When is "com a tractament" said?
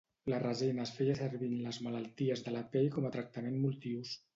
3.01-3.67